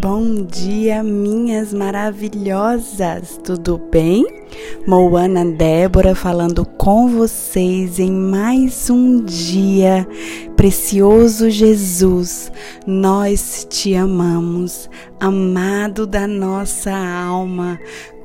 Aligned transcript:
bom 0.00 0.46
dia, 0.46 1.02
minhas 1.02 1.74
maravilhosas! 1.74 3.38
Tudo 3.44 3.78
bem? 3.92 4.24
Moana 4.86 5.44
Débora 5.44 6.14
falando 6.14 6.64
com 6.64 7.08
vocês 7.08 7.98
em 7.98 8.10
mais 8.10 8.88
um 8.88 9.22
dia. 9.22 10.08
Precioso 10.56 11.50
Jesus, 11.50 12.50
nós 12.86 13.66
te 13.68 13.94
amamos, 13.94 14.88
amado 15.20 16.06
da 16.06 16.26
nossa 16.26 16.90
alma 16.90 17.78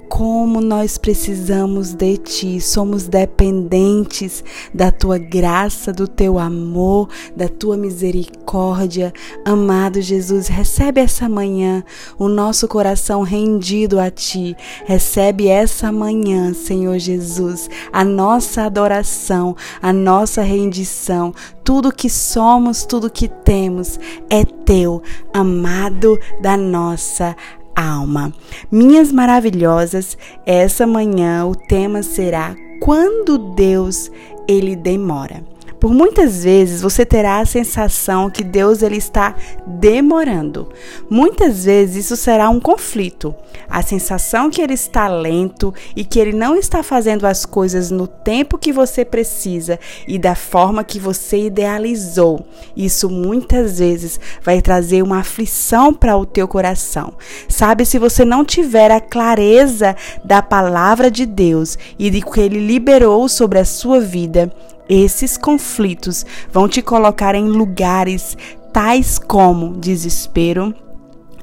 como 0.10 0.62
nós 0.62 0.98
precisamos 0.98 1.94
de 1.94 2.18
Ti, 2.18 2.62
somos 2.62 3.08
dependentes 3.08 4.44
da 4.74 4.92
Tua 4.92 5.18
graça, 5.18 5.92
do 5.92 6.08
Teu 6.08 6.40
amor, 6.40 7.10
da 7.36 7.48
Tua 7.48 7.78
misericórdia. 7.78 9.14
Amado 9.44 10.02
Jesus, 10.02 10.48
recebe 10.48 11.02
essa 11.02 11.28
manhã 11.28 11.84
o 12.18 12.28
nosso 12.28 12.68
coração 12.68 13.22
rendido 13.22 14.00
a 14.00 14.10
Ti. 14.10 14.56
Recebe 14.86 15.48
essa 15.48 15.92
manhã, 15.92 16.54
Senhor 16.54 16.98
Jesus, 17.00 17.70
a 17.92 18.04
nossa 18.04 18.64
adoração, 18.64 19.56
a 19.82 19.92
nossa 19.92 20.42
rendição. 20.42 21.34
Tudo 21.64 21.92
que 21.92 22.10
somos, 22.10 22.86
tudo 22.86 23.10
que 23.10 23.28
temos 23.28 24.00
é 24.30 24.46
Teu, 24.66 25.02
amado 25.34 26.18
da 26.42 26.56
nossa 26.58 27.36
alma. 27.76 28.34
Minhas 28.72 29.12
maravilhosas, 29.12 30.18
essa 30.46 30.88
manhã 30.88 31.46
o 31.46 31.56
tema 31.56 32.02
será 32.02 32.56
quando 32.80 33.38
Deus 33.56 34.12
ele 34.48 34.76
demora. 34.76 35.44
Por 35.86 35.94
muitas 35.94 36.44
vezes 36.44 36.82
você 36.82 37.06
terá 37.06 37.38
a 37.38 37.46
sensação 37.46 38.28
que 38.28 38.44
Deus 38.44 38.82
ele 38.82 38.98
está 38.98 39.36
demorando. 39.68 40.68
Muitas 41.08 41.66
vezes 41.66 42.06
isso 42.06 42.16
será 42.16 42.50
um 42.50 42.60
conflito. 42.60 43.36
A 43.70 43.84
sensação 43.84 44.50
que 44.50 44.64
ele 44.64 44.74
está 44.74 45.08
lento 45.08 45.72
e 45.96 46.04
que 46.04 46.18
ele 46.18 46.34
não 46.34 46.56
está 46.56 46.82
fazendo 46.82 47.28
as 47.28 47.46
coisas 47.46 47.92
no 47.92 48.08
tempo 48.08 48.58
que 48.58 48.74
você 48.74 49.06
precisa 49.06 49.80
e 50.08 50.18
da 50.18 50.34
forma 50.34 50.84
que 50.84 50.98
você 50.98 51.46
idealizou. 51.46 52.48
Isso 52.76 53.08
muitas 53.08 53.78
vezes 53.78 54.20
vai 54.42 54.64
trazer 54.64 55.04
uma 55.04 55.20
aflição 55.20 55.94
para 55.94 56.18
o 56.18 56.26
teu 56.26 56.48
coração. 56.48 57.14
Sabe, 57.48 57.86
se 57.86 58.00
você 58.00 58.26
não 58.26 58.44
tiver 58.44 58.90
a 58.90 59.00
clareza 59.00 59.96
da 60.24 60.42
palavra 60.42 61.12
de 61.12 61.28
Deus 61.28 61.78
e 62.00 62.10
de 62.10 62.24
que 62.24 62.42
ele 62.42 62.66
liberou 62.66 63.30
sobre 63.30 63.60
a 63.60 63.66
sua 63.66 64.00
vida, 64.00 64.52
esses 64.90 65.38
conflitos 65.38 66.26
vão 66.52 66.68
te 66.68 66.82
colocar 66.82 67.36
em 67.36 67.48
lugares 67.48 68.38
tais 68.72 69.18
como 69.18 69.78
desespero, 69.78 70.74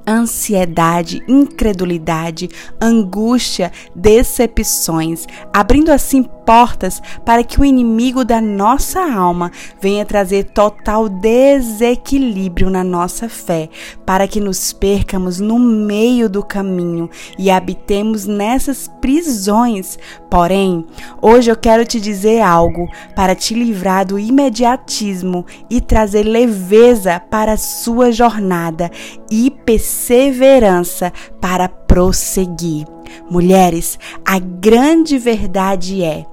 ansiedade, 0.06 1.22
incredulidade, 1.28 2.48
angústia, 2.80 3.72
decepções, 3.94 5.26
abrindo 5.52 5.90
assim 5.90 6.22
portas 6.22 7.00
para 7.24 7.44
que 7.44 7.60
o 7.60 7.64
inimigo 7.64 8.24
da 8.24 8.40
nossa 8.40 9.00
alma 9.00 9.50
venha 9.80 10.04
trazer 10.04 10.44
total 10.44 11.08
desequilíbrio 11.08 12.68
na 12.68 12.82
nossa 12.82 13.28
fé, 13.28 13.68
para 14.04 14.26
que 14.26 14.40
nos 14.40 14.72
percamos 14.72 15.38
no 15.38 15.58
meio 15.58 16.28
do 16.28 16.42
caminho 16.42 17.08
e 17.38 17.50
habitemos 17.50 18.26
nessas 18.26 18.88
prisões. 19.00 19.98
Porém, 20.30 20.84
hoje 21.20 21.50
eu 21.50 21.56
quero 21.56 21.84
te 21.84 22.00
dizer 22.00 22.40
algo 22.40 22.88
para 23.14 23.34
te 23.34 23.54
livrar 23.54 24.04
do 24.04 24.18
imediatismo 24.18 25.46
e 25.70 25.80
trazer 25.80 26.24
leveza 26.24 27.20
para 27.30 27.52
a 27.52 27.56
sua 27.56 28.10
jornada 28.10 28.90
e 29.32 29.50
perseverança 29.50 31.10
para 31.40 31.66
prosseguir. 31.66 32.86
Mulheres, 33.30 33.98
a 34.24 34.38
grande 34.38 35.16
verdade 35.18 36.04
é 36.04 36.26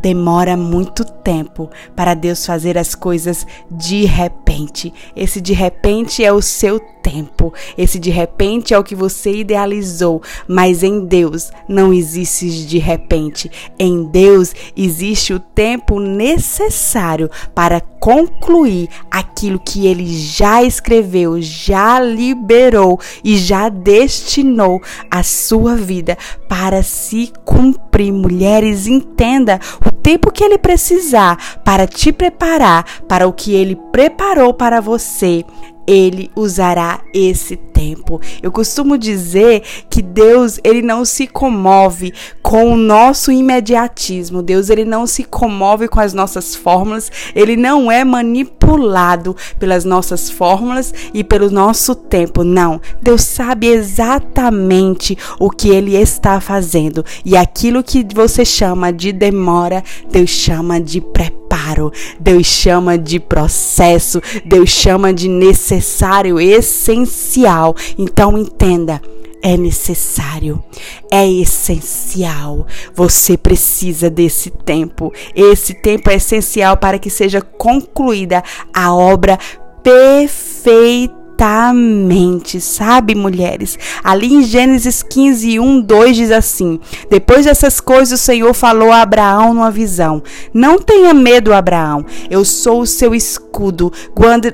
demora 0.00 0.56
muito 0.56 1.04
tempo 1.04 1.68
para 1.94 2.14
Deus 2.14 2.46
fazer 2.46 2.78
as 2.78 2.94
coisas 2.94 3.46
de 3.70 4.06
repente. 4.06 4.94
Esse 5.14 5.40
de 5.40 5.52
repente 5.52 6.24
é 6.24 6.32
o 6.32 6.40
seu 6.40 6.80
tempo. 7.08 7.54
Esse 7.76 7.98
de 7.98 8.10
repente 8.10 8.74
é 8.74 8.78
o 8.78 8.84
que 8.84 8.94
você 8.94 9.32
idealizou, 9.32 10.22
mas 10.46 10.82
em 10.82 11.06
Deus 11.06 11.50
não 11.66 11.92
existe 11.92 12.66
de 12.66 12.78
repente. 12.78 13.50
Em 13.78 14.04
Deus 14.04 14.54
existe 14.76 15.32
o 15.32 15.40
tempo 15.40 15.98
necessário 15.98 17.30
para 17.54 17.80
concluir 17.80 18.88
aquilo 19.10 19.58
que 19.58 19.86
ele 19.86 20.06
já 20.06 20.62
escreveu, 20.62 21.40
já 21.40 21.98
liberou 21.98 23.00
e 23.24 23.36
já 23.36 23.68
destinou 23.68 24.80
a 25.10 25.22
sua 25.22 25.74
vida 25.74 26.16
para 26.48 26.82
se 26.82 27.32
cumprir. 27.44 27.88
Mulheres, 28.12 28.86
entenda 28.86 29.58
o 29.84 29.90
tempo 29.90 30.30
que 30.30 30.44
ele 30.44 30.56
precisar 30.58 31.58
para 31.64 31.86
te 31.86 32.12
preparar 32.12 32.84
para 33.08 33.26
o 33.26 33.32
que 33.32 33.54
ele 33.54 33.76
preparou 33.90 34.54
para 34.54 34.80
você 34.80 35.44
ele 35.88 36.30
usará 36.36 37.00
esse 37.14 37.56
tempo. 37.78 38.20
Eu 38.42 38.50
costumo 38.50 38.98
dizer 38.98 39.62
que 39.88 40.02
Deus, 40.02 40.58
ele 40.64 40.82
não 40.82 41.04
se 41.04 41.28
comove 41.28 42.12
com 42.42 42.72
o 42.72 42.76
nosso 42.76 43.30
imediatismo. 43.30 44.42
Deus, 44.42 44.68
ele 44.68 44.84
não 44.84 45.06
se 45.06 45.22
comove 45.22 45.86
com 45.86 46.00
as 46.00 46.12
nossas 46.12 46.56
fórmulas, 46.56 47.08
ele 47.36 47.56
não 47.56 47.90
é 47.90 48.02
manipulado 48.02 49.36
pelas 49.60 49.84
nossas 49.84 50.28
fórmulas 50.28 50.92
e 51.14 51.22
pelo 51.22 51.52
nosso 51.52 51.94
tempo. 51.94 52.42
Não. 52.42 52.80
Deus 53.00 53.22
sabe 53.22 53.68
exatamente 53.68 55.16
o 55.38 55.48
que 55.48 55.68
ele 55.68 55.94
está 55.94 56.40
fazendo. 56.40 57.04
E 57.24 57.36
aquilo 57.36 57.84
que 57.84 58.04
você 58.12 58.44
chama 58.44 58.92
de 58.92 59.12
demora, 59.12 59.84
Deus 60.10 60.30
chama 60.30 60.80
de 60.80 61.00
preparo 61.00 61.38
preparo, 61.48 61.90
Deus 62.20 62.46
chama 62.46 62.98
de 62.98 63.18
processo, 63.18 64.20
Deus 64.44 64.68
chama 64.68 65.12
de 65.12 65.28
necessário, 65.28 66.38
essencial. 66.38 67.67
Então 67.96 68.36
entenda 68.36 69.00
é 69.42 69.56
necessário, 69.56 70.62
é 71.10 71.28
essencial. 71.30 72.66
Você 72.94 73.36
precisa 73.36 74.10
desse 74.10 74.50
tempo. 74.50 75.12
Esse 75.34 75.74
tempo 75.74 76.10
é 76.10 76.16
essencial 76.16 76.76
para 76.76 76.98
que 76.98 77.08
seja 77.08 77.40
concluída 77.40 78.42
a 78.74 78.92
obra 78.94 79.38
perfeita 79.82 81.17
Exatamente, 81.38 82.60
sabe, 82.60 83.14
mulheres? 83.14 83.78
Ali 84.02 84.34
em 84.34 84.42
Gênesis 84.42 85.04
15, 85.04 85.60
1, 85.60 85.80
2 85.82 86.16
diz 86.16 86.30
assim: 86.32 86.80
Depois 87.08 87.44
dessas 87.44 87.78
coisas, 87.78 88.20
o 88.20 88.24
Senhor 88.24 88.52
falou 88.52 88.90
a 88.90 89.02
Abraão 89.02 89.54
numa 89.54 89.70
visão: 89.70 90.20
Não 90.52 90.80
tenha 90.80 91.14
medo, 91.14 91.54
Abraão, 91.54 92.04
eu 92.28 92.44
sou 92.44 92.80
o 92.80 92.86
seu 92.86 93.14
escudo, 93.14 93.92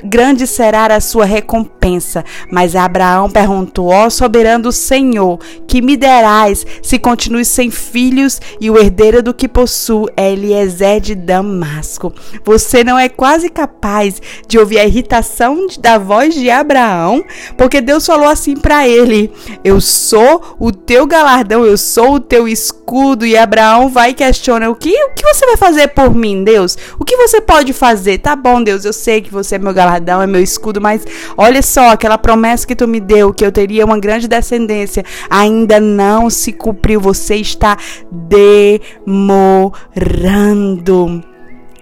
grande 0.04 0.46
será 0.46 0.94
a 0.94 1.00
sua 1.00 1.24
recompensa. 1.24 2.22
Mas 2.52 2.76
Abraão 2.76 3.30
perguntou: 3.30 3.86
Ó 3.86 4.10
soberano 4.10 4.70
Senhor, 4.70 5.38
que 5.66 5.80
me 5.80 5.96
derás 5.96 6.66
se 6.82 6.98
continue 6.98 7.46
sem 7.46 7.70
filhos 7.70 8.42
e 8.60 8.70
o 8.70 8.76
herdeiro 8.76 9.22
do 9.22 9.32
que 9.32 9.48
possuo 9.48 10.06
é 10.18 10.30
Eliezer 10.30 11.00
de 11.00 11.14
Damasco? 11.14 12.12
Você 12.44 12.84
não 12.84 12.98
é 12.98 13.08
quase 13.08 13.48
capaz 13.48 14.20
de 14.46 14.58
ouvir 14.58 14.80
a 14.80 14.84
irritação 14.84 15.66
da 15.80 15.96
voz 15.96 16.34
de 16.34 16.50
Abraão 16.50 16.73
Abraão, 16.74 17.24
porque 17.56 17.80
Deus 17.80 18.04
falou 18.04 18.28
assim 18.28 18.56
para 18.56 18.86
ele: 18.88 19.32
Eu 19.62 19.80
sou 19.80 20.56
o 20.58 20.72
teu 20.72 21.06
galardão, 21.06 21.64
eu 21.64 21.78
sou 21.78 22.14
o 22.14 22.20
teu 22.20 22.48
escudo. 22.48 23.24
E 23.24 23.36
Abraão 23.36 23.88
vai 23.88 24.10
e 24.10 24.14
questiona: 24.14 24.68
o 24.68 24.74
que, 24.74 24.90
o 24.90 25.10
que 25.14 25.22
você 25.22 25.46
vai 25.46 25.56
fazer 25.56 25.88
por 25.88 26.12
mim, 26.14 26.42
Deus? 26.42 26.76
O 26.98 27.04
que 27.04 27.16
você 27.16 27.40
pode 27.40 27.72
fazer? 27.72 28.18
Tá 28.18 28.34
bom, 28.34 28.62
Deus, 28.62 28.84
eu 28.84 28.92
sei 28.92 29.22
que 29.22 29.30
você 29.30 29.54
é 29.54 29.58
meu 29.58 29.72
galardão, 29.72 30.20
é 30.20 30.26
meu 30.26 30.42
escudo, 30.42 30.80
mas 30.80 31.04
olha 31.36 31.62
só, 31.62 31.90
aquela 31.90 32.18
promessa 32.18 32.66
que 32.66 32.74
tu 32.74 32.88
me 32.88 32.98
deu, 33.00 33.32
que 33.32 33.44
eu 33.44 33.52
teria 33.52 33.84
uma 33.84 33.98
grande 33.98 34.26
descendência, 34.26 35.04
ainda 35.30 35.78
não 35.78 36.28
se 36.28 36.52
cumpriu. 36.52 37.00
Você 37.00 37.36
está 37.36 37.76
demorando. 38.10 39.74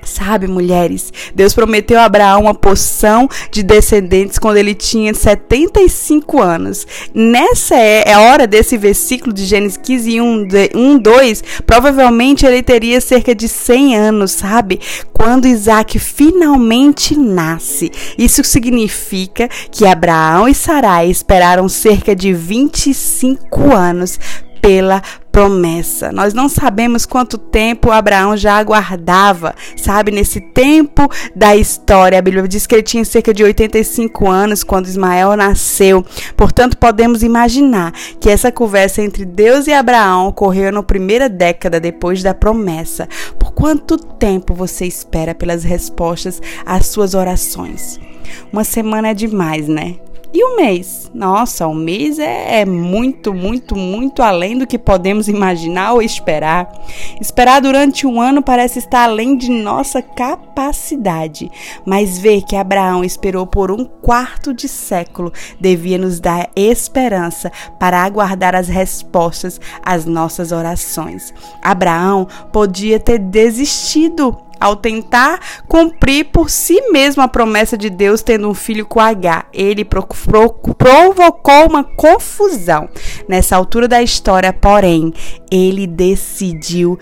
Sabe, 0.05 0.49
mulheres, 0.49 1.13
Deus 1.35 1.55
prometeu 1.55 1.99
a 2.01 2.05
Abraão 2.05 2.43
uma 2.43 2.55
porção 2.55 3.29
de 3.53 3.63
descendentes 3.63 4.39
quando 4.39 4.57
ele 4.57 4.75
tinha 4.75 5.15
75 5.15 6.43
anos. 6.43 6.87
Nessa 7.15 7.77
é, 7.77 8.05
é 8.09 8.13
a 8.15 8.21
hora 8.21 8.47
desse 8.47 8.77
versículo 8.77 9.33
de 9.33 9.45
Gênesis 9.45 9.77
15, 9.77 10.21
1, 10.21 10.49
1, 10.75 10.99
2, 10.99 11.45
provavelmente 11.65 12.45
ele 12.45 12.63
teria 12.63 13.01
cerca 13.01 13.33
de 13.33 13.49
100 13.49 13.97
anos, 13.97 14.33
sabe? 14.33 14.81
Quando 15.13 15.47
Isaac 15.47 15.99
finalmente 15.99 17.17
nasce. 17.17 17.91
Isso 18.19 18.43
significa 18.43 19.49
que 19.71 19.87
Abraão 19.87 20.49
e 20.49 20.55
Sarai 20.55 21.11
esperaram 21.11 21.69
cerca 21.69 22.15
de 22.15 22.33
25 22.33 23.73
anos 23.73 24.19
pela 24.61 25.03
promessa. 25.33 26.13
Nós 26.13 26.35
não 26.35 26.47
sabemos 26.47 27.07
quanto 27.07 27.39
tempo 27.39 27.91
Abraão 27.91 28.37
já 28.37 28.59
aguardava, 28.59 29.55
sabe? 29.75 30.13
Nesse 30.13 30.41
tempo 30.41 31.09
da 31.35 31.57
história. 31.57 32.19
A 32.19 32.23
Bíblia 32.23 32.47
diz 32.47 32.67
que 32.67 32.75
ele 32.75 32.83
tinha 32.83 33.05
cerca 33.05 33.33
de 33.33 33.43
85 33.43 34.29
anos 34.29 34.63
quando 34.63 34.87
Ismael 34.87 35.35
nasceu. 35.35 36.05
Portanto, 36.37 36.77
podemos 36.77 37.23
imaginar 37.23 37.93
que 38.21 38.29
essa 38.29 38.53
conversa 38.53 39.01
entre 39.01 39.25
Deus 39.25 39.67
e 39.67 39.73
Abraão 39.73 40.29
ocorreu 40.29 40.71
na 40.71 40.83
primeira 40.83 41.31
década 41.31 41.81
depois 41.81 42.23
da 42.23 42.35
promessa. 42.35 43.09
Por 43.39 43.53
quanto 43.53 43.97
tempo 43.97 44.53
você 44.53 44.85
espera 44.85 45.35
pelas 45.35 45.65
respostas 45.65 46.43
às 46.67 46.87
suas 46.87 47.15
orações? 47.15 47.99
Uma 48.53 48.65
semana 48.65 49.09
é 49.09 49.15
demais, 49.15 49.67
né? 49.67 49.97
E 50.35 50.43
o 50.43 50.57
mês? 50.57 51.11
Nossa, 51.13 51.67
o 51.67 51.75
mês 51.75 52.19
é, 52.19 52.61
é, 52.61 52.65
muito, 52.65 53.35
muito, 53.35 53.77
muito 53.77 54.23
além 54.23 54.57
do 54.57 54.67
que 54.67 54.79
podemos 54.79 55.29
imaginar 55.29 55.93
ou 55.93 56.01
esperar. 56.01 56.73
Esperar 57.21 57.61
durante 57.61 58.07
um 58.07 58.19
ano 58.19 58.43
parece 58.43 58.79
estar 58.79 59.05
além 59.05 59.37
de 59.37 59.51
nossa 59.51 60.01
capacidade, 60.01 61.51
mas 61.85 62.19
ver 62.19 62.43
que 62.43 62.57
Abraão 62.57 63.05
esperou 63.05 63.47
por 63.47 63.71
um 63.71 63.85
quarto 63.85 64.55
de 64.55 64.69
século 64.69 65.31
devia 65.61 65.99
nos 65.99 66.19
dar 66.19 66.51
esperança 66.57 67.53
para 67.79 68.03
aguardar 68.03 68.55
as 68.55 68.69
respostas 68.69 69.61
às 69.85 70.07
nossas 70.07 70.51
orações. 70.51 71.35
Abraão 71.61 72.27
podia 72.51 72.99
ter 72.99 73.19
desistido 73.19 74.39
ao 74.63 74.77
tentar 74.77 75.41
cumprir 75.67 76.27
por 76.27 76.49
si 76.49 76.81
mesmo 76.93 77.21
a 77.21 77.27
promessa 77.27 77.77
de 77.77 77.91
Deus 77.91 78.23
tendo 78.23 78.49
um 78.49 78.55
filho 78.55 78.87
com 78.87 79.01
H. 79.01 79.47
Ele 79.53 79.85
pro, 79.85 80.07
pro, 80.07 80.51
provocou 80.75 81.67
uma 81.69 81.83
confusão. 81.83 82.89
Nessa 83.29 83.57
altura 83.57 83.89
da 83.89 84.01
história, 84.01 84.53
porém, 84.53 85.13
ele 85.51 85.85
decidiu 85.85 86.97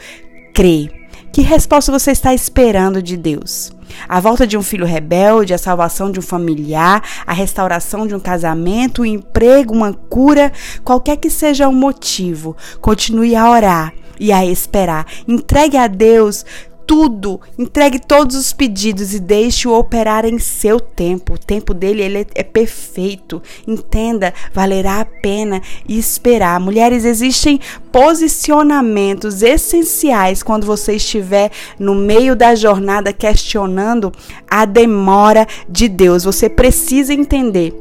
crer. 0.55 0.91
Que 1.31 1.43
resposta 1.43 1.93
você 1.93 2.13
está 2.13 2.33
esperando 2.33 3.03
de 3.03 3.17
Deus? 3.17 3.71
A 4.09 4.21
volta 4.21 4.47
de 4.47 4.57
um 4.57 4.63
filho 4.63 4.87
rebelde, 4.87 5.53
a 5.53 5.59
salvação 5.59 6.11
de 6.11 6.19
um 6.19 6.23
familiar, 6.23 7.03
a 7.27 7.35
restauração 7.35 8.07
de 8.07 8.15
um 8.15 8.21
casamento, 8.21 9.03
um 9.03 9.07
emprego, 9.07 9.75
uma 9.75 9.93
cura, 9.93 10.51
qualquer 10.83 11.19
que 11.19 11.29
seja 11.29 11.69
o 11.69 11.73
motivo, 11.75 12.57
continue 12.81 13.37
a 13.37 13.51
orar 13.51 13.93
e 14.21 14.31
a 14.31 14.45
esperar. 14.45 15.07
Entregue 15.27 15.79
a 15.79 15.87
Deus 15.87 16.45
tudo, 16.91 17.41
entregue 17.57 18.01
todos 18.01 18.35
os 18.35 18.53
pedidos 18.53 19.15
e 19.15 19.21
deixe-o 19.21 19.79
operar 19.79 20.25
em 20.25 20.41
seu 20.41 20.81
tempo. 20.81 21.35
O 21.35 21.39
tempo 21.39 21.73
dele 21.73 22.03
ele 22.03 22.27
é, 22.35 22.43
perfeito. 22.43 23.41
Entenda, 23.65 24.35
valerá 24.53 25.01
a 25.01 25.05
pena 25.05 25.63
esperar. 25.89 26.59
Mulheres, 26.59 27.05
existem 27.05 27.61
posicionamentos 27.93 29.41
essenciais 29.41 30.43
quando 30.43 30.67
você 30.67 30.95
estiver 30.95 31.53
no 31.79 31.95
meio 31.95 32.35
da 32.35 32.57
jornada 32.57 33.13
questionando 33.13 34.11
a 34.51 34.65
demora 34.65 35.47
de 35.69 35.87
Deus. 35.87 36.25
Você 36.25 36.49
precisa 36.49 37.15
entender 37.15 37.73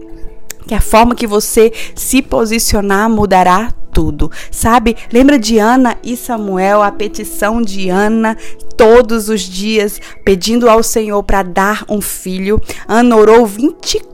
que 0.67 0.75
a 0.75 0.81
forma 0.81 1.15
que 1.15 1.25
você 1.25 1.73
se 1.95 2.21
posicionar 2.21 3.09
mudará 3.09 3.73
tudo, 3.91 4.31
sabe? 4.51 4.95
Lembra 5.11 5.37
de 5.37 5.57
Ana 5.57 5.97
e 6.03 6.15
Samuel, 6.15 6.81
a 6.81 6.91
petição 6.91 7.61
de 7.61 7.89
Ana 7.89 8.37
todos 8.77 9.27
os 9.27 9.41
dias 9.41 9.99
pedindo 10.23 10.69
ao 10.69 10.81
Senhor 10.81 11.21
para 11.23 11.43
dar 11.43 11.83
um 11.89 11.99
filho. 11.99 12.61
Ana 12.87 13.17
orou 13.17 13.45
24 13.45 14.08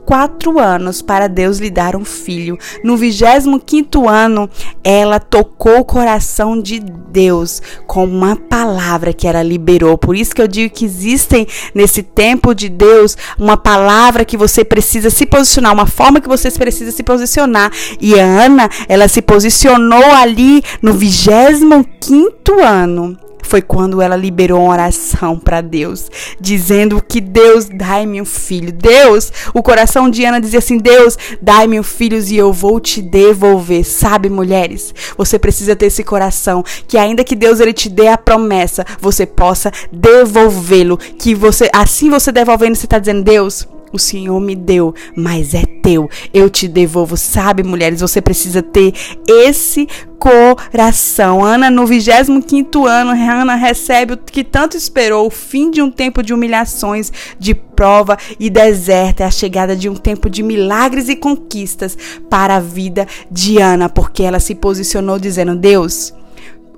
anos 0.58 1.02
para 1.02 1.28
Deus 1.28 1.58
lhe 1.58 1.70
dar 1.70 1.96
um 1.96 2.04
filho. 2.04 2.58
No 2.84 2.96
25 2.96 4.08
ano, 4.08 4.48
ela 4.82 5.18
tocou 5.18 5.80
o 5.80 5.84
coração 5.84 6.60
de 6.60 6.80
Deus 6.80 7.60
com 7.86 8.04
uma 8.04 8.36
palavra 8.36 9.12
que 9.12 9.26
ela 9.26 9.42
liberou. 9.42 9.96
Por 9.98 10.16
isso 10.16 10.34
que 10.34 10.42
eu 10.42 10.48
digo 10.48 10.72
que 10.74 10.84
existem 10.84 11.46
nesse 11.74 12.02
tempo 12.02 12.54
de 12.54 12.68
Deus 12.68 13.16
uma 13.38 13.56
palavra 13.56 14.24
que 14.24 14.36
você 14.36 14.64
precisa 14.64 15.10
se 15.10 15.26
posicionar, 15.26 15.72
uma 15.72 15.86
forma 15.86 16.20
que 16.20 16.28
você 16.28 16.50
precisa 16.50 16.90
se 16.90 17.02
posicionar. 17.02 17.70
E 18.00 18.18
a 18.18 18.24
Ana, 18.24 18.68
ela 18.88 19.08
se 19.08 19.22
posicionou 19.22 20.12
ali 20.12 20.62
no 20.82 20.92
25 20.92 22.62
ano 22.62 23.18
foi 23.46 23.62
quando 23.62 24.02
ela 24.02 24.16
liberou 24.16 24.62
uma 24.62 24.72
oração 24.72 25.38
para 25.38 25.60
Deus, 25.60 26.10
dizendo 26.40 27.02
que 27.06 27.20
Deus 27.20 27.66
dai-me 27.66 28.20
um 28.20 28.24
filho. 28.24 28.72
Deus, 28.72 29.32
o 29.54 29.62
coração 29.62 30.10
de 30.10 30.24
Ana 30.24 30.40
dizia 30.40 30.58
assim: 30.58 30.78
Deus, 30.78 31.16
dai-me 31.40 31.78
um 31.78 31.82
filho 31.82 32.16
e 32.16 32.36
eu 32.36 32.52
vou 32.52 32.80
te 32.80 33.02
devolver. 33.02 33.84
Sabe, 33.84 34.28
mulheres, 34.28 34.94
você 35.16 35.38
precisa 35.38 35.76
ter 35.76 35.86
esse 35.86 36.02
coração 36.02 36.64
que 36.86 36.96
ainda 36.96 37.24
que 37.24 37.36
Deus 37.36 37.60
ele 37.60 37.72
te 37.72 37.88
dê 37.88 38.08
a 38.08 38.18
promessa, 38.18 38.84
você 39.00 39.26
possa 39.26 39.70
devolvê-lo, 39.92 40.96
que 40.96 41.34
você 41.34 41.68
assim 41.72 42.08
você 42.08 42.32
devolvendo 42.32 42.76
você 42.76 42.86
está 42.86 42.98
dizendo 42.98 43.22
Deus, 43.22 43.66
o 43.96 43.98
Senhor 43.98 44.38
me 44.40 44.54
deu, 44.54 44.94
mas 45.16 45.54
é 45.54 45.64
teu. 45.82 46.08
Eu 46.32 46.48
te 46.48 46.68
devolvo. 46.68 47.16
Sabe, 47.16 47.62
mulheres, 47.62 48.00
você 48.00 48.20
precisa 48.20 48.62
ter 48.62 48.92
esse 49.26 49.88
coração. 50.18 51.44
Ana, 51.44 51.70
no 51.70 51.86
25 51.86 52.86
ano, 52.86 53.10
Ana 53.10 53.54
recebe 53.54 54.14
o 54.14 54.16
que 54.16 54.44
tanto 54.44 54.76
esperou, 54.76 55.26
o 55.26 55.30
fim 55.30 55.70
de 55.70 55.82
um 55.82 55.90
tempo 55.90 56.22
de 56.22 56.32
humilhações, 56.32 57.12
de 57.38 57.54
prova 57.54 58.16
e 58.40 58.48
deserto, 58.48 59.20
é 59.20 59.24
a 59.24 59.30
chegada 59.30 59.76
de 59.76 59.88
um 59.88 59.94
tempo 59.94 60.30
de 60.30 60.42
milagres 60.42 61.08
e 61.08 61.16
conquistas 61.16 61.96
para 62.30 62.56
a 62.56 62.60
vida 62.60 63.06
de 63.30 63.58
Ana, 63.58 63.88
porque 63.88 64.22
ela 64.22 64.40
se 64.40 64.54
posicionou 64.54 65.18
dizendo: 65.18 65.54
Deus, 65.54 66.12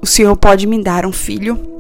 o 0.03 0.07
Senhor 0.07 0.37
pode 0.37 0.67
me 0.67 0.83
dar 0.83 1.07
um 1.07 1.13
filho? 1.13 1.78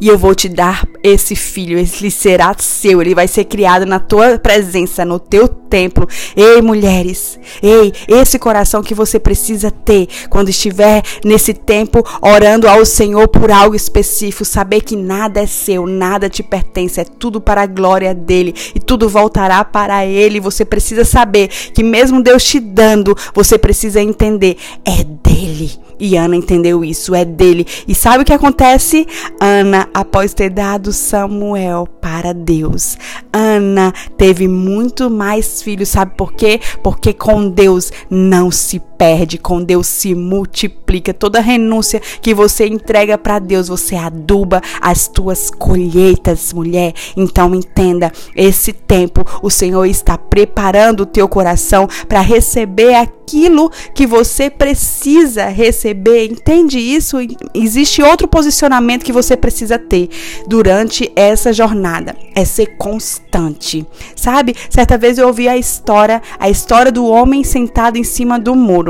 E 0.00 0.08
eu 0.08 0.18
vou 0.18 0.34
te 0.34 0.48
dar 0.48 0.86
esse 1.02 1.34
filho, 1.34 1.78
ele 1.78 2.10
será 2.10 2.54
seu, 2.58 3.00
ele 3.00 3.14
vai 3.14 3.28
ser 3.28 3.44
criado 3.44 3.86
na 3.86 3.98
tua 3.98 4.38
presença, 4.38 5.04
no 5.04 5.18
teu 5.18 5.48
templo. 5.68 6.08
Ei, 6.36 6.60
mulheres, 6.62 7.38
ei, 7.62 7.92
esse 8.06 8.38
coração 8.38 8.82
que 8.82 8.94
você 8.94 9.18
precisa 9.18 9.70
ter 9.70 10.08
quando 10.28 10.48
estiver 10.48 11.02
nesse 11.24 11.54
tempo 11.54 12.04
orando 12.20 12.68
ao 12.68 12.84
Senhor 12.84 13.28
por 13.28 13.50
algo 13.50 13.74
específico, 13.76 14.44
saber 14.44 14.80
que 14.80 14.96
nada 14.96 15.40
é 15.40 15.46
seu, 15.46 15.86
nada 15.86 16.28
te 16.28 16.42
pertence, 16.42 17.00
é 17.00 17.04
tudo 17.04 17.40
para 17.40 17.62
a 17.62 17.66
glória 17.66 18.14
dele 18.14 18.54
e 18.74 18.80
tudo 18.80 19.08
voltará 19.08 19.64
para 19.64 20.04
ele. 20.04 20.40
Você 20.40 20.64
precisa 20.64 21.04
saber 21.04 21.48
que 21.48 21.82
mesmo 21.82 22.22
Deus 22.22 22.44
te 22.44 22.60
dando, 22.60 23.16
você 23.34 23.58
precisa 23.58 24.00
entender, 24.00 24.56
é 24.84 25.04
dele. 25.04 25.88
E 26.00 26.16
Ana 26.16 26.36
entendeu 26.36 26.84
isso, 26.84 27.14
é 27.14 27.24
dele. 27.24 27.66
E 27.86 27.94
sabe 27.94 28.22
o 28.22 28.24
que 28.24 28.32
acontece? 28.32 29.06
Ana, 29.40 29.88
após 29.92 30.32
ter 30.32 30.50
dado 30.50 30.92
Samuel 30.92 31.88
para 32.00 32.32
Deus, 32.32 32.96
Ana 33.32 33.92
teve 34.16 34.46
muito 34.46 35.10
mais 35.10 35.57
filhos. 35.62 35.88
Sabe 35.88 36.14
por 36.16 36.32
quê? 36.32 36.60
Porque 36.82 37.12
com 37.12 37.48
Deus 37.48 37.90
não 38.10 38.50
se 38.50 38.80
perde, 38.98 39.38
com 39.38 39.62
Deus 39.62 39.86
se 39.86 40.14
multiplica. 40.14 41.14
Toda 41.14 41.40
renúncia 41.40 42.02
que 42.20 42.34
você 42.34 42.66
entrega 42.66 43.16
para 43.16 43.38
Deus, 43.38 43.68
você 43.68 43.94
aduba 43.94 44.60
as 44.80 45.06
tuas 45.06 45.48
colheitas, 45.50 46.52
mulher. 46.52 46.92
Então 47.16 47.54
entenda, 47.54 48.12
esse 48.34 48.72
tempo 48.72 49.24
o 49.40 49.48
Senhor 49.48 49.86
está 49.86 50.18
preparando 50.18 51.02
o 51.02 51.06
teu 51.06 51.28
coração 51.28 51.88
para 52.08 52.20
receber 52.20 52.94
aquilo 52.94 53.70
que 53.94 54.06
você 54.06 54.50
precisa 54.50 55.46
receber 55.46 56.26
entende 56.26 56.78
isso? 56.78 57.18
Existe 57.54 58.02
outro 58.02 58.26
posicionamento 58.26 59.04
que 59.04 59.12
você 59.12 59.36
precisa 59.36 59.78
ter 59.78 60.08
durante 60.46 61.12
essa 61.14 61.52
jornada, 61.52 62.16
é 62.34 62.44
ser 62.44 62.76
constante. 62.76 63.86
Sabe? 64.16 64.54
Certa 64.70 64.96
vez 64.96 65.18
eu 65.18 65.26
ouvi 65.26 65.46
a 65.48 65.56
história, 65.56 66.22
a 66.38 66.48
história 66.48 66.90
do 66.90 67.06
homem 67.06 67.44
sentado 67.44 67.98
em 67.98 68.04
cima 68.04 68.38
do 68.38 68.54
muro. 68.54 68.87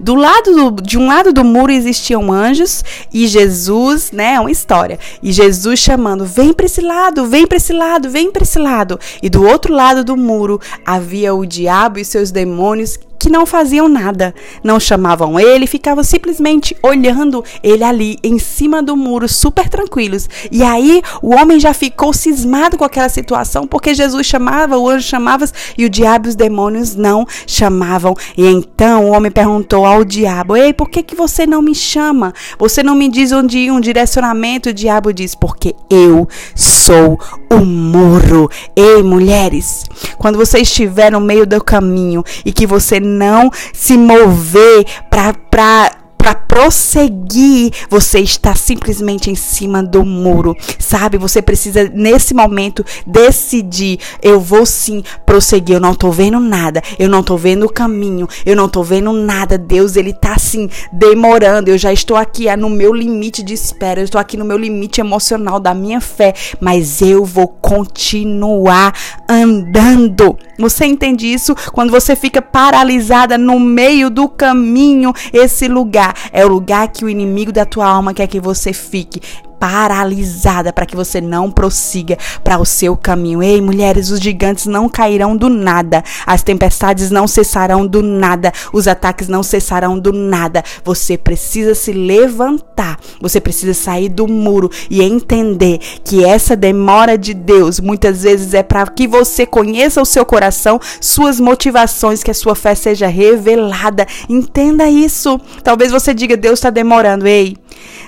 Do 0.00 0.14
lado 0.14 0.70
do, 0.70 0.82
de 0.82 0.98
um 0.98 1.06
lado 1.06 1.32
do 1.32 1.44
muro 1.44 1.72
existiam 1.72 2.32
anjos 2.32 2.84
e 3.12 3.26
Jesus, 3.26 4.12
né, 4.12 4.34
é 4.34 4.40
uma 4.40 4.50
história. 4.50 4.98
E 5.22 5.32
Jesus 5.32 5.78
chamando: 5.78 6.24
"Vem 6.24 6.52
para 6.52 6.66
esse 6.66 6.80
lado, 6.80 7.26
vem 7.26 7.46
para 7.46 7.56
esse 7.56 7.72
lado, 7.72 8.10
vem 8.10 8.30
para 8.30 8.42
esse 8.42 8.58
lado". 8.58 8.98
E 9.22 9.28
do 9.28 9.44
outro 9.44 9.72
lado 9.72 10.04
do 10.04 10.16
muro 10.16 10.60
havia 10.84 11.34
o 11.34 11.46
diabo 11.46 11.98
e 11.98 12.04
seus 12.04 12.30
demônios 12.30 12.98
que 13.18 13.28
não 13.28 13.44
faziam 13.44 13.88
nada, 13.88 14.34
não 14.62 14.78
chamavam 14.78 15.38
ele, 15.38 15.66
ficavam 15.66 16.04
simplesmente 16.04 16.76
olhando 16.82 17.44
ele 17.62 17.82
ali 17.82 18.18
em 18.22 18.38
cima 18.38 18.82
do 18.82 18.96
muro, 18.96 19.28
super 19.28 19.68
tranquilos. 19.68 20.28
E 20.50 20.62
aí 20.62 21.02
o 21.20 21.34
homem 21.34 21.58
já 21.58 21.74
ficou 21.74 22.12
cismado 22.12 22.78
com 22.78 22.84
aquela 22.84 23.08
situação, 23.08 23.66
porque 23.66 23.94
Jesus 23.94 24.26
chamava, 24.26 24.78
o 24.78 24.88
anjo 24.88 25.06
chamava 25.06 25.44
e 25.76 25.84
o 25.84 25.90
diabo 25.90 26.26
e 26.26 26.30
os 26.30 26.34
demônios 26.36 26.94
não 26.94 27.26
chamavam. 27.46 28.14
E 28.36 28.46
então 28.46 29.06
o 29.06 29.12
homem 29.12 29.30
perguntou 29.30 29.84
ao 29.84 30.04
diabo: 30.04 30.56
Ei, 30.56 30.72
por 30.72 30.88
que, 30.88 31.02
que 31.02 31.14
você 31.14 31.46
não 31.46 31.62
me 31.62 31.74
chama? 31.74 32.32
Você 32.58 32.82
não 32.82 32.94
me 32.94 33.08
diz 33.08 33.32
onde 33.32 33.58
ir, 33.58 33.70
um 33.70 33.80
direcionamento? 33.80 34.70
O 34.70 34.74
diabo 34.74 35.12
diz: 35.12 35.34
Porque 35.34 35.74
eu 35.90 36.28
sou 36.54 37.18
o 37.50 37.64
muro. 37.64 38.50
Ei, 38.76 39.02
mulheres, 39.02 39.84
quando 40.16 40.36
você 40.36 40.60
estiver 40.60 41.12
no 41.12 41.20
meio 41.20 41.46
do 41.46 41.62
caminho 41.62 42.22
e 42.44 42.52
que 42.52 42.66
você 42.66 43.00
não 43.08 43.50
se 43.72 43.96
mover 43.96 44.84
para 45.10 45.97
para 46.28 46.34
prosseguir, 46.34 47.72
você 47.88 48.20
está 48.20 48.54
simplesmente 48.54 49.30
em 49.30 49.34
cima 49.34 49.82
do 49.82 50.04
muro, 50.04 50.54
sabe? 50.78 51.16
Você 51.16 51.40
precisa 51.40 51.90
nesse 51.94 52.34
momento 52.34 52.84
decidir, 53.06 53.98
eu 54.20 54.40
vou 54.40 54.66
sim 54.66 55.02
prosseguir, 55.24 55.76
eu 55.76 55.80
não 55.80 55.94
tô 55.94 56.10
vendo 56.10 56.38
nada, 56.40 56.82
eu 56.98 57.08
não 57.08 57.22
tô 57.22 57.36
vendo 57.36 57.64
o 57.64 57.72
caminho, 57.72 58.28
eu 58.44 58.56
não 58.56 58.68
tô 58.68 58.82
vendo 58.82 59.12
nada. 59.12 59.56
Deus, 59.56 59.96
ele 59.96 60.12
tá 60.12 60.34
assim 60.34 60.68
demorando. 60.92 61.70
Eu 61.70 61.78
já 61.78 61.92
estou 61.92 62.16
aqui 62.16 62.48
é 62.48 62.56
no 62.56 62.68
meu 62.68 62.92
limite 62.92 63.42
de 63.42 63.54
espera, 63.54 64.00
eu 64.00 64.04
estou 64.04 64.20
aqui 64.20 64.36
no 64.36 64.44
meu 64.44 64.58
limite 64.58 65.00
emocional 65.00 65.58
da 65.58 65.72
minha 65.72 66.00
fé, 66.00 66.34
mas 66.60 67.00
eu 67.00 67.24
vou 67.24 67.48
continuar 67.48 68.92
andando. 69.28 70.36
Você 70.58 70.84
entende 70.84 71.32
isso? 71.32 71.54
Quando 71.72 71.90
você 71.90 72.16
fica 72.16 72.42
paralisada 72.42 73.38
no 73.38 73.60
meio 73.60 74.10
do 74.10 74.28
caminho, 74.28 75.12
esse 75.32 75.68
lugar 75.68 76.17
é 76.32 76.44
o 76.44 76.48
lugar 76.48 76.88
que 76.88 77.04
o 77.04 77.08
inimigo 77.08 77.52
da 77.52 77.64
tua 77.64 77.86
alma 77.86 78.14
quer 78.14 78.26
que 78.26 78.40
você 78.40 78.72
fique 78.72 79.20
paralisada 79.58 80.72
para 80.72 80.86
que 80.86 80.96
você 80.96 81.20
não 81.20 81.50
prossiga 81.50 82.16
para 82.42 82.58
o 82.58 82.64
seu 82.64 82.96
caminho. 82.96 83.42
Ei, 83.42 83.60
mulheres, 83.60 84.10
os 84.10 84.20
gigantes 84.20 84.66
não 84.66 84.88
cairão 84.88 85.36
do 85.36 85.48
nada, 85.48 86.02
as 86.26 86.42
tempestades 86.42 87.10
não 87.10 87.26
cessarão 87.26 87.86
do 87.86 88.02
nada, 88.02 88.52
os 88.72 88.86
ataques 88.86 89.28
não 89.28 89.42
cessarão 89.42 89.98
do 89.98 90.12
nada. 90.12 90.62
Você 90.84 91.16
precisa 91.16 91.74
se 91.74 91.92
levantar, 91.92 92.98
você 93.20 93.40
precisa 93.40 93.74
sair 93.74 94.08
do 94.08 94.26
muro 94.26 94.70
e 94.90 95.02
entender 95.02 95.78
que 96.04 96.24
essa 96.24 96.56
demora 96.56 97.16
de 97.18 97.34
Deus 97.34 97.80
muitas 97.80 98.22
vezes 98.22 98.54
é 98.54 98.62
para 98.62 98.86
que 98.86 99.06
você 99.06 99.44
conheça 99.44 100.00
o 100.00 100.06
seu 100.06 100.24
coração, 100.24 100.80
suas 101.00 101.40
motivações, 101.40 102.22
que 102.22 102.30
a 102.30 102.34
sua 102.34 102.54
fé 102.54 102.74
seja 102.74 103.06
revelada. 103.06 104.06
Entenda 104.28 104.88
isso. 104.88 105.40
Talvez 105.62 105.90
você 105.90 106.14
diga: 106.14 106.36
Deus 106.36 106.58
está 106.58 106.70
demorando. 106.70 107.26
Ei, 107.26 107.56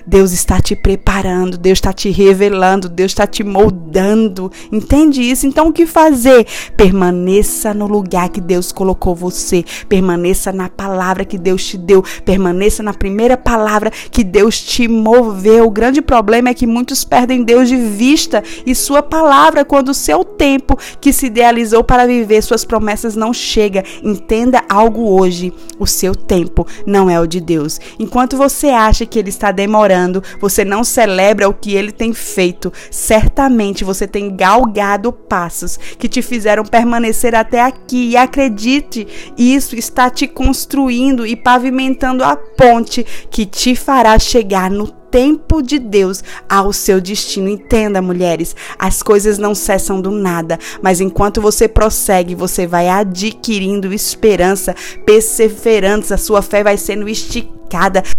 Deus 0.06 0.32
está 0.32 0.60
te 0.60 0.74
preparando, 0.74 1.58
Deus 1.58 1.78
está 1.78 1.92
te 1.92 2.10
revelando, 2.10 2.88
Deus 2.88 3.12
está 3.12 3.26
te 3.26 3.44
moldando. 3.44 4.50
Entende 4.72 5.22
isso? 5.22 5.46
Então 5.46 5.68
o 5.68 5.72
que 5.72 5.86
fazer? 5.86 6.46
Permaneça 6.76 7.72
no 7.74 7.86
lugar 7.86 8.28
que 8.28 8.40
Deus 8.40 8.72
colocou 8.72 9.14
você. 9.14 9.64
Permaneça 9.88 10.52
na 10.52 10.68
palavra 10.68 11.24
que 11.24 11.38
Deus 11.38 11.64
te 11.64 11.76
deu. 11.76 12.02
Permaneça 12.24 12.82
na 12.82 12.92
primeira 12.92 13.36
palavra 13.36 13.90
que 14.10 14.24
Deus 14.24 14.60
te 14.60 14.88
moveu. 14.88 15.66
O 15.66 15.70
grande 15.70 16.00
problema 16.00 16.48
é 16.48 16.54
que 16.54 16.66
muitos 16.66 17.04
perdem 17.04 17.42
Deus 17.42 17.68
de 17.68 17.76
vista 17.76 18.42
e 18.64 18.74
sua 18.74 19.02
palavra 19.02 19.64
quando 19.64 19.90
o 19.90 19.94
seu 19.94 20.24
tempo 20.24 20.78
que 21.00 21.12
se 21.12 21.26
idealizou 21.26 21.84
para 21.84 22.06
viver 22.06 22.42
suas 22.42 22.64
promessas 22.64 23.16
não 23.16 23.32
chega. 23.32 23.84
Entenda 24.02 24.62
algo 24.68 25.18
hoje. 25.18 25.52
O 25.78 25.86
seu 25.86 26.14
tempo 26.14 26.66
não 26.86 27.08
é 27.08 27.18
o 27.20 27.26
de 27.26 27.40
Deus. 27.40 27.80
Enquanto 27.98 28.36
você 28.36 28.68
acha 28.68 29.06
que 29.06 29.18
ele 29.18 29.30
está 29.30 29.50
demorando, 29.60 30.22
você 30.40 30.64
não 30.64 30.82
celebra 30.82 31.46
o 31.46 31.52
que 31.52 31.74
ele 31.74 31.92
tem 31.92 32.14
feito. 32.14 32.72
Certamente 32.90 33.84
você 33.84 34.06
tem 34.06 34.34
galgado 34.34 35.12
passos 35.12 35.78
que 35.98 36.08
te 36.08 36.22
fizeram 36.22 36.64
permanecer 36.64 37.34
até 37.34 37.60
aqui. 37.60 38.10
E 38.10 38.16
acredite, 38.16 39.06
isso 39.36 39.76
está 39.76 40.08
te 40.08 40.26
construindo 40.26 41.26
e 41.26 41.36
pavimentando 41.36 42.24
a 42.24 42.36
ponte 42.36 43.04
que 43.30 43.44
te 43.44 43.76
fará 43.76 44.18
chegar 44.18 44.70
no 44.70 44.99
tempo 45.10 45.62
de 45.62 45.78
Deus 45.78 46.22
ao 46.48 46.72
seu 46.72 47.00
destino. 47.00 47.48
Entenda, 47.48 48.00
mulheres, 48.00 48.54
as 48.78 49.02
coisas 49.02 49.38
não 49.38 49.54
cessam 49.54 50.00
do 50.00 50.10
nada, 50.10 50.58
mas 50.82 51.00
enquanto 51.00 51.40
você 51.40 51.68
prossegue, 51.68 52.34
você 52.34 52.66
vai 52.66 52.88
adquirindo 52.88 53.92
esperança, 53.92 54.74
perseverança, 55.04 56.16
sua 56.16 56.42
fé 56.42 56.62
vai 56.62 56.76
sendo 56.76 57.08
esticada 57.08 57.60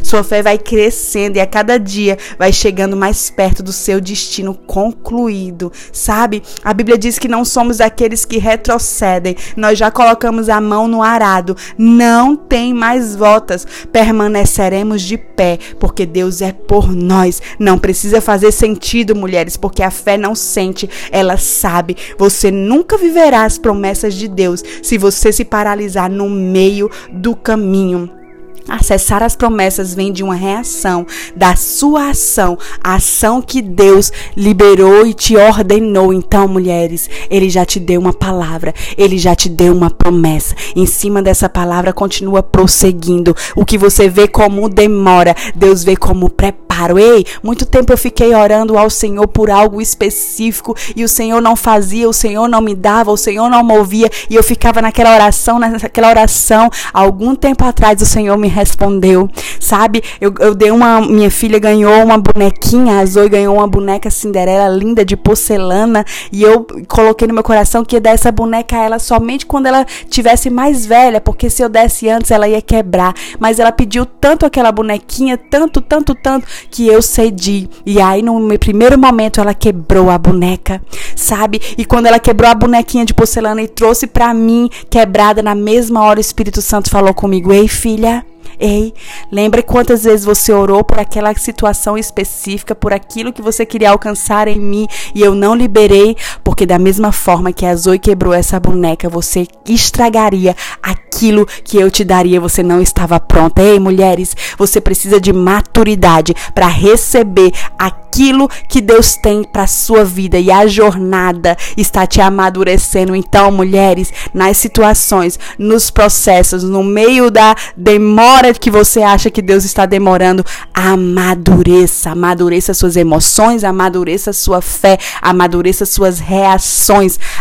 sua 0.01 0.23
fé 0.23 0.41
vai 0.41 0.57
crescendo 0.57 1.35
e 1.35 1.41
a 1.41 1.45
cada 1.45 1.77
dia 1.77 2.17
vai 2.39 2.53
chegando 2.53 2.95
mais 2.95 3.29
perto 3.29 3.61
do 3.61 3.73
seu 3.73 3.99
destino 3.99 4.53
concluído, 4.53 5.71
sabe? 5.91 6.41
A 6.63 6.73
Bíblia 6.73 6.97
diz 6.97 7.19
que 7.19 7.27
não 7.27 7.43
somos 7.43 7.81
aqueles 7.81 8.23
que 8.23 8.37
retrocedem, 8.37 9.35
nós 9.57 9.77
já 9.77 9.91
colocamos 9.91 10.47
a 10.47 10.61
mão 10.61 10.87
no 10.87 11.03
arado, 11.03 11.55
não 11.77 12.35
tem 12.35 12.73
mais 12.73 13.15
voltas, 13.15 13.67
permaneceremos 13.91 15.01
de 15.01 15.17
pé, 15.17 15.59
porque 15.79 16.05
Deus 16.05 16.41
é 16.41 16.53
por 16.53 16.80
nós. 16.87 17.41
Não 17.59 17.77
precisa 17.77 18.21
fazer 18.21 18.51
sentido, 18.51 19.15
mulheres, 19.15 19.57
porque 19.57 19.83
a 19.83 19.91
fé 19.91 20.17
não 20.17 20.35
sente, 20.35 20.89
ela 21.11 21.37
sabe. 21.37 21.97
Você 22.17 22.51
nunca 22.51 22.97
viverá 22.97 23.43
as 23.43 23.57
promessas 23.57 24.13
de 24.13 24.27
Deus 24.27 24.63
se 24.81 24.97
você 24.97 25.31
se 25.31 25.45
paralisar 25.45 26.09
no 26.09 26.29
meio 26.29 26.89
do 27.11 27.35
caminho. 27.35 28.20
Acessar 28.67 29.23
as 29.23 29.35
promessas 29.35 29.93
vem 29.93 30.11
de 30.11 30.23
uma 30.23 30.35
reação 30.35 31.05
da 31.35 31.55
sua 31.55 32.09
ação, 32.09 32.57
a 32.83 32.95
ação 32.95 33.41
que 33.41 33.61
Deus 33.61 34.11
liberou 34.35 35.05
e 35.05 35.13
te 35.13 35.35
ordenou. 35.35 36.13
Então, 36.13 36.47
mulheres, 36.47 37.09
Ele 37.29 37.49
já 37.49 37.65
te 37.65 37.79
deu 37.79 37.99
uma 37.99 38.13
palavra, 38.13 38.73
Ele 38.97 39.17
já 39.17 39.35
te 39.35 39.49
deu 39.49 39.73
uma 39.73 39.89
promessa. 39.89 40.55
Em 40.75 40.85
cima 40.85 41.21
dessa 41.21 41.49
palavra, 41.49 41.91
continua 41.91 42.43
prosseguindo. 42.43 43.35
O 43.55 43.65
que 43.65 43.77
você 43.77 44.07
vê 44.07 44.27
como 44.27 44.69
demora, 44.69 45.35
Deus 45.55 45.83
vê 45.83 45.95
como 45.95 46.29
preparo. 46.29 46.97
Ei, 46.97 47.25
muito 47.43 47.65
tempo 47.65 47.91
eu 47.91 47.97
fiquei 47.97 48.33
orando 48.33 48.77
ao 48.77 48.89
Senhor 48.89 49.27
por 49.27 49.51
algo 49.51 49.81
específico 49.81 50.75
e 50.95 51.03
o 51.03 51.09
Senhor 51.09 51.41
não 51.41 51.55
fazia, 51.55 52.07
o 52.07 52.13
Senhor 52.13 52.47
não 52.47 52.61
me 52.61 52.73
dava, 52.73 53.11
o 53.11 53.17
Senhor 53.17 53.49
não 53.49 53.63
movia 53.63 54.09
e 54.29 54.35
eu 54.35 54.41
ficava 54.43 54.81
naquela 54.81 55.13
oração, 55.13 55.59
naquela 55.59 56.09
oração. 56.09 56.69
Algum 56.93 57.35
tempo 57.35 57.65
atrás, 57.65 58.01
o 58.01 58.05
Senhor 58.05 58.37
me 58.37 58.47
respondeu, 58.51 59.29
sabe? 59.59 60.03
Eu, 60.19 60.33
eu 60.39 60.53
dei 60.53 60.71
uma. 60.71 61.01
Minha 61.01 61.31
filha 61.31 61.59
ganhou 61.59 62.03
uma 62.03 62.17
bonequinha, 62.17 62.99
a 62.99 63.05
Zoe 63.05 63.29
ganhou 63.29 63.55
uma 63.55 63.67
boneca 63.67 64.09
Cinderela 64.09 64.67
linda 64.69 65.03
de 65.03 65.15
porcelana. 65.15 66.05
E 66.31 66.43
eu 66.43 66.65
coloquei 66.87 67.27
no 67.27 67.33
meu 67.33 67.43
coração 67.43 67.83
que 67.83 67.95
ia 67.95 68.01
dar 68.01 68.11
essa 68.11 68.31
boneca 68.31 68.75
a 68.75 68.83
ela 68.83 68.99
somente 68.99 69.45
quando 69.45 69.65
ela 69.65 69.85
tivesse 70.09 70.49
mais 70.49 70.85
velha, 70.85 71.19
porque 71.19 71.49
se 71.49 71.63
eu 71.63 71.69
desse 71.69 72.09
antes 72.09 72.31
ela 72.31 72.47
ia 72.47 72.61
quebrar. 72.61 73.13
Mas 73.39 73.59
ela 73.59 73.71
pediu 73.71 74.05
tanto 74.05 74.45
aquela 74.45 74.71
bonequinha, 74.71 75.37
tanto, 75.37 75.81
tanto, 75.81 76.13
tanto, 76.15 76.47
que 76.69 76.87
eu 76.87 77.01
cedi. 77.01 77.69
E 77.85 77.99
aí, 78.01 78.21
no 78.21 78.39
meu 78.39 78.59
primeiro 78.59 78.97
momento, 78.97 79.39
ela 79.39 79.53
quebrou 79.53 80.09
a 80.09 80.17
boneca, 80.17 80.81
sabe? 81.15 81.61
E 81.77 81.85
quando 81.85 82.05
ela 82.05 82.19
quebrou 82.19 82.49
a 82.49 82.55
bonequinha 82.55 83.05
de 83.05 83.13
porcelana 83.13 83.61
e 83.61 83.67
trouxe 83.67 84.07
para 84.07 84.33
mim 84.33 84.69
quebrada, 84.89 85.41
na 85.41 85.55
mesma 85.55 86.03
hora 86.03 86.19
o 86.19 86.21
Espírito 86.21 86.61
Santo 86.61 86.89
falou 86.89 87.13
comigo: 87.13 87.51
Ei, 87.51 87.67
filha. 87.67 88.25
Ei, 88.63 88.93
lembre 89.31 89.63
quantas 89.63 90.03
vezes 90.03 90.23
você 90.23 90.53
orou 90.53 90.83
por 90.83 90.99
aquela 90.99 91.33
situação 91.33 91.97
específica, 91.97 92.75
por 92.75 92.93
aquilo 92.93 93.33
que 93.33 93.41
você 93.41 93.65
queria 93.65 93.89
alcançar 93.89 94.47
em 94.47 94.59
mim 94.59 94.87
e 95.15 95.23
eu 95.23 95.33
não 95.33 95.55
liberei, 95.55 96.15
porque 96.61 96.67
da 96.67 96.77
mesma 96.77 97.11
forma 97.11 97.51
que 97.51 97.65
a 97.65 97.75
Zoe 97.75 97.97
quebrou 97.97 98.35
essa 98.35 98.59
boneca, 98.59 99.09
você 99.09 99.47
estragaria 99.67 100.55
aquilo 100.83 101.47
que 101.63 101.75
eu 101.75 101.89
te 101.89 102.03
daria, 102.03 102.39
você 102.39 102.61
não 102.61 102.79
estava 102.79 103.19
pronta. 103.19 103.63
Ei, 103.63 103.79
mulheres, 103.79 104.35
você 104.59 104.79
precisa 104.79 105.19
de 105.19 105.33
maturidade 105.33 106.35
para 106.53 106.67
receber 106.67 107.51
aquilo 107.79 108.47
que 108.69 108.81
Deus 108.81 109.15
tem 109.15 109.43
para 109.43 109.65
sua 109.65 110.03
vida 110.03 110.37
e 110.37 110.51
a 110.51 110.67
jornada 110.67 111.57
está 111.77 112.05
te 112.05 112.19
amadurecendo. 112.19 113.15
Então, 113.15 113.51
mulheres, 113.51 114.11
nas 114.33 114.57
situações, 114.57 115.39
nos 115.57 115.89
processos, 115.89 116.63
no 116.63 116.83
meio 116.83 117.31
da 117.31 117.55
demora 117.75 118.53
que 118.53 118.69
você 118.69 119.01
acha 119.01 119.31
que 119.31 119.41
Deus 119.41 119.63
está 119.63 119.85
demorando, 119.85 120.45
amadureça, 120.73 122.11
amadureça 122.11 122.73
suas 122.73 122.95
emoções, 122.95 123.63
amadureça 123.63 124.33
sua 124.33 124.61
fé, 124.61 124.97
amadureça 125.21 125.85
suas 125.85 126.19
reações, 126.19 126.50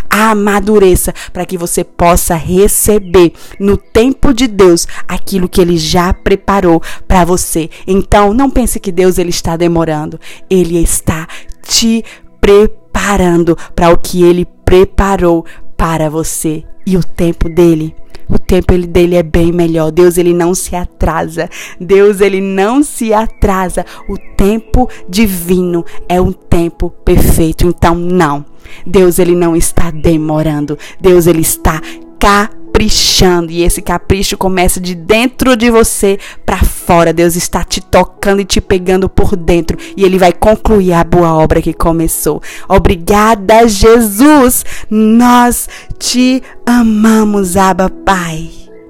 amadureça 0.08 1.14
para 1.32 1.44
que 1.44 1.56
você 1.56 1.84
possa 1.84 2.34
receber 2.34 3.32
no 3.58 3.76
tempo 3.76 4.32
de 4.32 4.46
Deus 4.46 4.86
aquilo 5.06 5.48
que 5.48 5.60
ele 5.60 5.76
já 5.76 6.12
preparou 6.12 6.82
para 7.06 7.24
você. 7.24 7.70
Então, 7.86 8.34
não 8.34 8.50
pense 8.50 8.80
que 8.80 8.92
Deus 8.92 9.18
ele 9.18 9.30
está 9.30 9.56
demorando. 9.56 10.18
Ele 10.48 10.82
está 10.82 11.26
te 11.62 12.04
preparando 12.40 13.56
para 13.74 13.90
o 13.90 13.98
que 13.98 14.22
ele 14.22 14.46
preparou 14.64 15.44
para 15.76 16.10
você 16.10 16.64
e 16.86 16.96
o 16.96 17.04
tempo 17.04 17.48
dele 17.48 17.94
o 18.30 18.38
tempo 18.38 18.72
ele, 18.72 18.87
dele 18.87 19.16
é 19.16 19.22
bem 19.22 19.52
melhor. 19.52 19.90
Deus 19.90 20.16
ele 20.16 20.32
não 20.32 20.54
se 20.54 20.76
atrasa. 20.76 21.49
Deus 21.80 22.20
ele 22.20 22.40
não 22.40 22.82
se 22.82 23.12
atrasa. 23.12 23.84
O 24.08 24.16
tempo 24.37 24.88
divino 25.08 25.84
é 26.08 26.20
um 26.20 26.32
tempo 26.32 26.90
perfeito. 27.04 27.66
Então 27.66 27.94
não. 27.94 28.44
Deus 28.87 29.18
ele 29.18 29.34
não 29.34 29.56
está 29.56 29.90
demorando. 29.90 30.78
Deus 31.00 31.26
ele 31.26 31.40
está 31.40 31.80
caprichando 32.70 33.50
e 33.50 33.62
esse 33.62 33.82
capricho 33.82 34.38
começa 34.38 34.80
de 34.80 34.94
dentro 34.94 35.56
de 35.56 35.70
você 35.70 36.18
para 36.46 36.58
fora. 36.58 37.12
Deus 37.12 37.36
está 37.36 37.64
te 37.64 37.80
tocando 37.80 38.40
e 38.40 38.44
te 38.44 38.60
pegando 38.60 39.08
por 39.08 39.36
dentro 39.36 39.76
e 39.96 40.04
ele 40.04 40.18
vai 40.18 40.32
concluir 40.32 40.92
a 40.92 41.04
boa 41.04 41.34
obra 41.34 41.60
que 41.60 41.74
começou. 41.74 42.40
Obrigada, 42.68 43.68
Jesus. 43.68 44.64
Nós 44.88 45.68
te 45.98 46.42
amamos, 46.64 47.56
Abba 47.56 47.90
Pai. 47.90 48.59